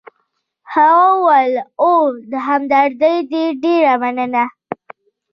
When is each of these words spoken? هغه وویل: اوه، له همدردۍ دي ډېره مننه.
هغه 0.73 1.05
وویل: 1.13 1.55
اوه، 1.83 2.09
له 2.31 2.39
همدردۍ 2.47 3.17
دي 3.31 3.43
ډېره 3.63 3.93
مننه. 4.01 4.43